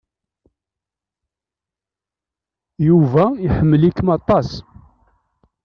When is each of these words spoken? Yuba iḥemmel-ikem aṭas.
Yuba 2.87 3.23
iḥemmel-ikem 3.45 4.07
aṭas. 4.17 4.49